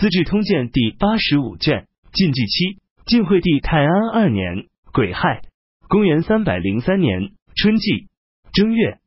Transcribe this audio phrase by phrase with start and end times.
[0.00, 5.42] 资治通鉴》第八十五卷，晋纪七，晋惠帝泰安二年癸亥，
[5.90, 8.08] 公元三百零三年春季
[8.54, 8.98] 正月，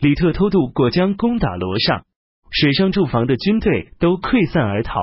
[0.00, 2.04] 李特偷渡过江，攻打罗上，
[2.50, 5.00] 水上驻防的军队都溃散而逃。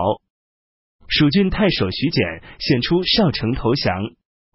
[1.08, 4.04] 蜀郡太守徐简献出少城投降，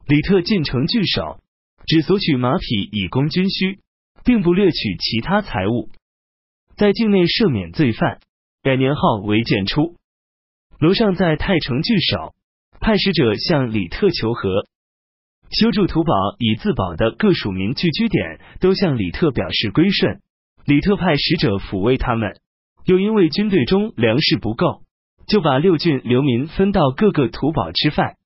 [0.06, 1.40] 李特进城据守，
[1.86, 3.78] 只索取马匹以供军需，
[4.26, 5.88] 并不掠取其他财物，
[6.76, 8.20] 在境内赦免罪犯，
[8.62, 9.96] 改年号为建初。
[10.82, 12.34] 罗尚在太城据守，
[12.80, 14.66] 派使者向李特求和，
[15.48, 20.20] 修筑土堡以自保的各属民聚居点都向李特表示归顺。
[20.64, 22.32] 李特派使者抚慰他们，
[22.84, 24.82] 又因为军队中粮食不够。
[25.28, 28.16] 就把六郡流民分到各个土堡吃饭。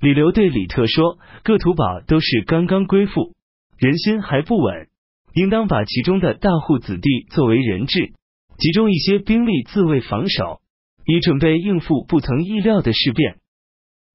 [0.00, 3.34] 李刘对李特说：“各土堡都是刚刚归附，
[3.76, 4.86] 人心还不稳，
[5.34, 8.12] 应当把其中的大户子弟作为人质，
[8.56, 10.60] 集中一些兵力自卫防守，
[11.06, 13.36] 以准备应付不曾意料的事变。”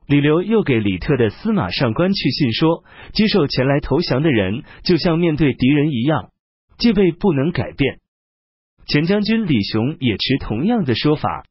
[0.08, 6.32] 李刘又给李特的司马上官去信说：“接受前来投降的人，就像面对敌人一样，
[6.78, 8.00] 戒备不能改变。”
[8.88, 11.44] 前将军李雄也持同样的说法。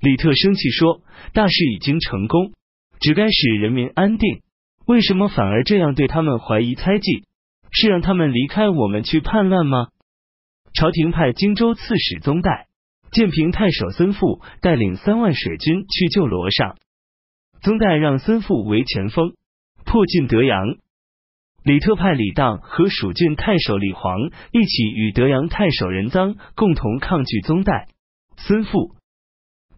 [0.00, 1.02] 李特生气说
[1.34, 2.52] ：“大事已经成功，
[2.98, 4.40] 只该使人民安定，
[4.86, 7.24] 为什么反而这样对他们怀疑猜忌？
[7.72, 9.88] 是让他们离开我们去叛乱吗？”
[10.72, 12.68] 朝廷派荆州刺史宗代、
[13.10, 16.76] 建平太守孙富带领三万水军去救罗尚。
[17.62, 19.34] 宗代让孙富为前锋，
[19.84, 20.76] 破进德阳。
[21.64, 27.88] 李特派李当和蜀郡太守李黄一起与德阳太守任臧共同抗拒宗代、
[28.36, 28.94] 孙富。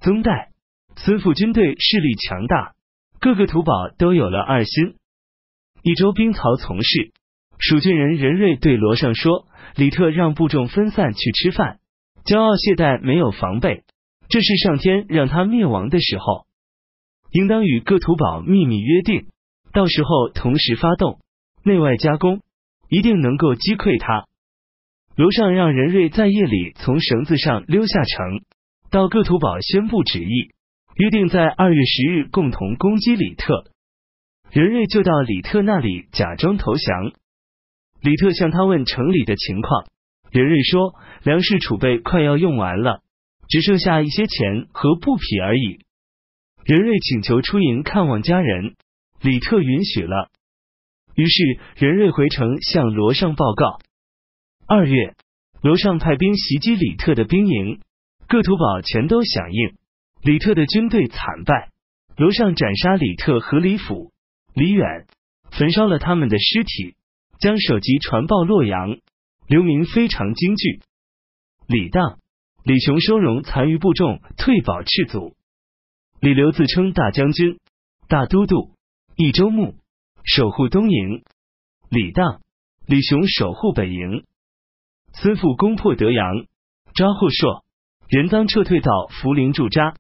[0.00, 0.50] 宗代、
[0.96, 2.74] 孙富军队势力强大，
[3.20, 4.96] 各个土堡都有了二心。
[5.82, 7.12] 益州兵曹从事，
[7.58, 11.78] 蜀郡人任瑞对罗尚说：“李特让部众分散去吃饭，
[12.24, 13.84] 骄傲懈怠，没有防备，
[14.28, 16.46] 这是上天让他灭亡的时候。
[17.30, 19.26] 应当与各土堡秘密约定，
[19.72, 21.20] 到时候同时发动，
[21.62, 22.40] 内外夹攻，
[22.88, 24.26] 一定能够击溃他。”
[25.16, 28.42] 罗尚让任瑞在夜里从绳子上溜下城。
[28.90, 30.52] 到各土堡宣布旨意，
[30.94, 33.64] 约定在二月十日共同攻击李特。
[34.50, 37.12] 任瑞就到李特那里假装投降。
[38.00, 39.88] 李特向他问城里的情况，
[40.30, 43.02] 任瑞说粮食储备快要用完了，
[43.48, 45.78] 只剩下一些钱和布匹而已。
[46.64, 48.76] 任瑞请求出营看望家人，
[49.22, 50.28] 李特允许了。
[51.14, 53.78] 于是任瑞回城向罗尚报告。
[54.66, 55.14] 二月，
[55.62, 57.80] 罗尚派兵袭击李特的兵营。
[58.28, 59.76] 各土堡全都响应，
[60.22, 61.70] 李特的军队惨败。
[62.18, 64.12] 楼上斩杀李特和李府、
[64.54, 65.06] 李远，
[65.50, 66.96] 焚烧了他们的尸体，
[67.40, 68.98] 将首级传报洛阳。
[69.48, 70.80] 流民非常惊惧。
[71.66, 72.18] 李当、
[72.64, 75.34] 李雄收容残余部众，退保赤祖。
[76.20, 77.58] 李刘自称大将军、
[78.08, 78.74] 大都督、
[79.16, 79.74] 益州牧，
[80.22, 81.24] 守护东营。
[81.88, 82.42] 李当、
[82.86, 84.24] 李雄守护北营。
[85.14, 86.44] 孙富攻破德阳，
[86.92, 87.64] 抓获硕。
[88.08, 89.94] 人赃撤退到涪陵驻扎。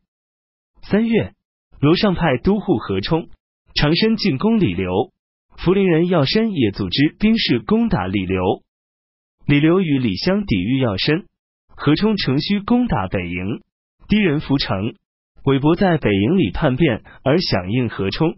[0.82, 1.34] 三月，
[1.80, 3.30] 罗尚派都护何冲、
[3.74, 5.10] 长身进攻李刘，
[5.56, 8.62] 涪陵人药山也组织兵士攻打李刘。
[9.48, 11.24] 李刘与李湘抵御要深，
[11.68, 13.62] 何冲乘虚攻打北营，
[14.06, 14.94] 敌人浮城。
[15.42, 18.36] 韦伯在北营里叛变而响应何冲。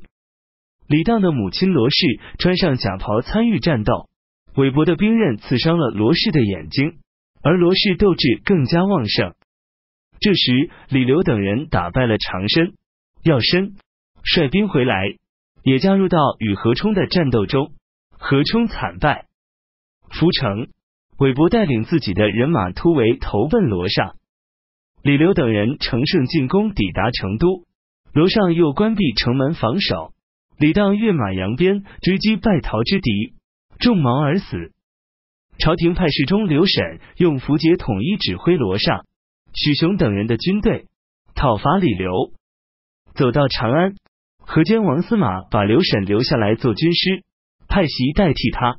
[0.86, 1.96] 李当的母亲罗氏
[2.38, 4.08] 穿上甲袍参与战斗，
[4.54, 6.98] 韦伯的兵刃刺伤了罗氏的眼睛，
[7.42, 9.34] 而罗氏斗志更加旺盛。
[10.20, 12.74] 这时，李刘等人打败了长申、
[13.24, 13.74] 药申，
[14.22, 15.16] 率兵回来，
[15.64, 17.72] 也加入到与何冲的战斗中。
[18.16, 19.26] 何冲惨败，
[20.08, 20.68] 涪城，
[21.20, 24.16] 韦伯带领自己的人马突围，投奔罗尚。
[25.02, 27.66] 李刘等人乘胜进攻，抵达成都，
[28.14, 30.14] 罗尚又关闭城门防守。
[30.56, 33.34] 李当跃马扬鞭追击败逃之敌，
[33.78, 34.72] 中矛而死。
[35.58, 39.04] 朝廷派侍中刘审用符节统一指挥罗尚。
[39.52, 40.86] 许雄等人的军队
[41.34, 42.32] 讨伐李刘，
[43.14, 43.94] 走到长安，
[44.38, 47.24] 河间王司马把刘审留下来做军师，
[47.68, 48.78] 派袭代替他。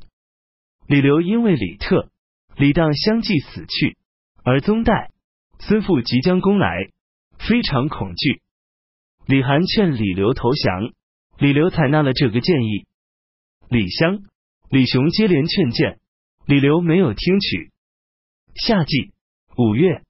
[0.88, 2.08] 李刘因为李特、
[2.56, 3.96] 李当相继死去，
[4.44, 5.10] 而宗代、
[5.58, 6.90] 孙富即将攻来，
[7.38, 8.40] 非常恐惧。
[9.26, 10.92] 李涵劝李刘投降，
[11.38, 12.86] 李刘采纳了这个建议。
[13.68, 14.20] 李湘、
[14.70, 15.98] 李雄接连劝谏，
[16.46, 17.70] 李刘没有听取。
[18.54, 19.12] 夏季
[19.56, 20.02] 五月。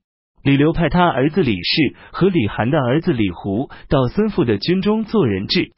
[0.44, 5.72] 李刘派他儿子李氏和李涵的儿子李胡到孙富的军中做人质。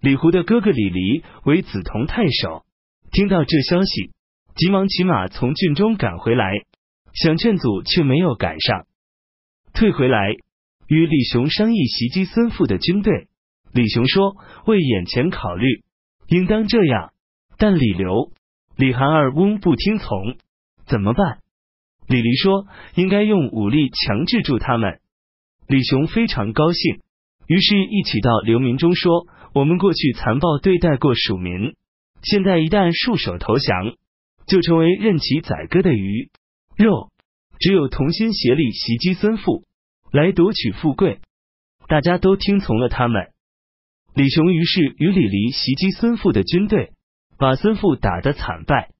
[0.00, 2.64] 李胡的哥哥李黎为梓潼太守，
[3.12, 4.13] 听到这消息，
[4.56, 6.64] 急忙骑马从郡中赶回来，
[7.12, 8.86] 想劝阻却没有赶上，
[9.72, 10.36] 退回来。
[10.86, 13.26] 与李雄商议袭击孙富的军队。
[13.72, 14.36] 李雄说
[14.66, 15.82] ：“为眼前考虑，
[16.28, 17.12] 应当这样。”
[17.58, 18.30] 但李刘、
[18.76, 20.36] 李韩二翁不听从，
[20.86, 21.38] 怎么办？
[22.06, 25.00] 李黎说：“应该用武力强制住他们。”
[25.66, 27.00] 李雄非常高兴，
[27.48, 31.74] 于是一起到流民中说：“我们过去残暴对待过蜀民，
[32.22, 33.94] 现在一旦束手投降，
[34.46, 36.30] 就成为任其宰割的鱼
[36.76, 37.10] 肉。
[37.58, 39.64] 只有同心协力袭击孙富，
[40.12, 41.20] 来夺取富贵。”
[41.86, 43.28] 大家都听从了他们。
[44.14, 46.92] 李雄于是与李黎袭击孙富的军队，
[47.36, 48.90] 把孙富打得惨败。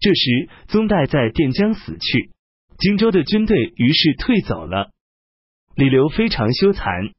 [0.00, 2.30] 这时，宗代在垫江死去，
[2.78, 4.90] 荆州的军队于是退走了。
[5.74, 7.12] 李刘非常羞惭，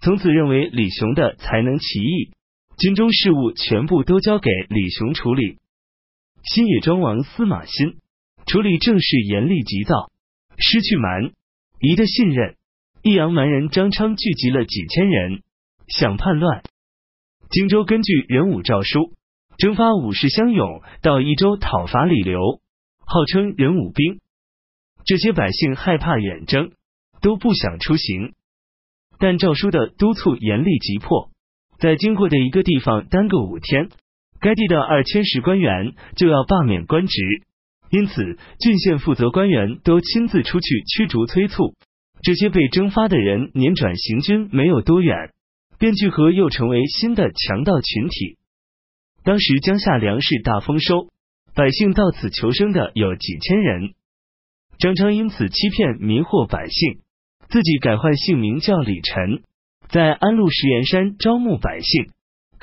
[0.00, 2.32] 从此认为李雄的才能奇异，
[2.76, 5.58] 军中事务全部都交给李雄处理。
[6.44, 7.96] 新野庄王司马欣。
[8.46, 10.12] 处理政事严厉急躁，
[10.58, 11.32] 失去蛮。
[11.80, 12.56] 夷的信任。
[13.02, 15.42] 益阳蛮人张昌聚集了几千人。
[15.88, 16.62] 想叛乱，
[17.50, 19.14] 荆州根据仁武诏书，
[19.56, 20.82] 征发武士乡勇。
[21.00, 22.38] 到益州讨伐李刘，
[23.06, 24.20] 号称仁武兵。
[25.06, 26.72] 这些百姓害怕远征，
[27.22, 28.34] 都不想出行。
[29.18, 31.30] 但诏书的督促严厉急迫，
[31.78, 33.88] 在经过的一个地方耽搁五天，
[34.44, 37.22] 该地的二千石官员就要罢免官职，
[37.88, 41.74] 因此郡县负责官员都亲自出去驱逐催促。
[42.20, 45.30] 这些被征发的人年转行军没有多远。
[45.78, 48.36] 便聚合，又成为新的强盗群体。
[49.22, 51.08] 当时江夏粮食大丰收，
[51.54, 53.94] 百姓到此求生的有几千人。
[54.78, 56.98] 张昌因此欺骗迷惑百姓，
[57.48, 59.42] 自己改换姓名叫李晨，
[59.88, 62.10] 在安陆石岩山招募百姓。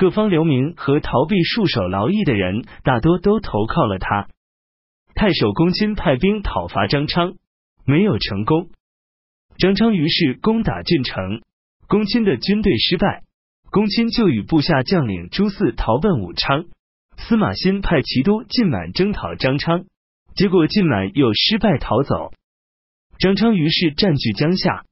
[0.02, 4.30] 各方流民和逃避戍守劳役的人，大多都投靠了他。
[5.14, 7.36] 太守公卿派兵讨伐张昌，
[7.86, 8.72] 没有成功。
[9.60, 11.44] 张昌于是攻打郡城。
[11.88, 13.22] 公卿的军队失败，
[13.70, 16.66] 公卿就与部下将领朱四逃奔武昌。
[17.18, 19.86] 司马欣派骑都晋满征讨张昌，
[20.34, 22.32] 结果晋满又失败逃走。
[23.20, 24.84] 张昌于是占据江夏，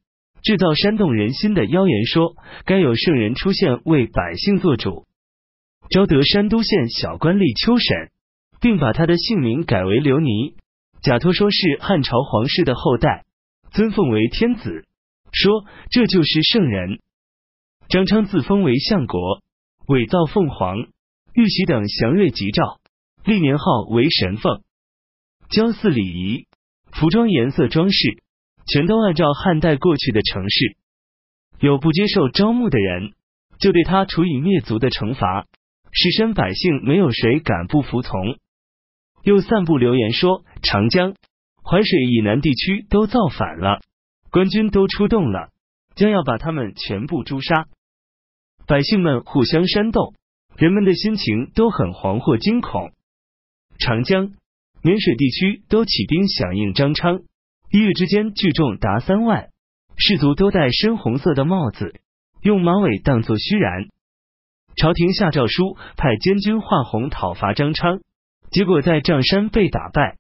[0.44, 5.06] 制造煽动人心的谣言，说该有圣人出现为百姓做主，
[5.90, 8.12] 招得山都县小官吏秋审，
[8.62, 10.56] 并把他的姓名改为刘尼，
[11.02, 13.26] 假托说是汉朝皇室的后代，
[13.72, 14.86] 尊奉为天子。
[15.32, 17.00] 说这就是圣人。
[17.88, 19.42] 张昌自封为相国，
[19.88, 20.78] 伪造凤凰、
[21.34, 22.80] 玉玺等祥瑞吉兆，
[23.26, 24.62] 历年号为神凤。
[25.50, 26.48] 交祀礼仪、
[26.92, 28.24] 服装颜色、装饰，
[28.71, 30.77] 全都按照汉代过去的程式。
[31.60, 33.13] 有不接受招募的人，
[33.60, 35.48] 就对他处以灭族的惩罚。
[35.92, 38.38] 士绅百姓没有谁敢不服从。
[39.24, 41.16] 又散布流言说，长江、
[41.63, 43.81] 淮水以南地区都造反了。
[44.30, 45.50] 官军都出动了，
[45.95, 47.66] 将要把他们全部诛杀。
[48.68, 50.13] 百姓们互相煽动，
[50.56, 52.92] 人们的心情都很惶惑惊恐。
[53.80, 54.27] 长江、
[54.83, 57.21] 沔水地区都起兵响应张昌，
[57.71, 59.50] 一日之间聚众达三万，
[59.95, 61.94] 士卒都戴深红色的帽子，
[62.42, 63.89] 用马尾当作须髯。
[64.75, 68.00] 朝廷下诏书，派监军华宏讨伐张昌，
[68.50, 70.18] 结果在丈山被打败。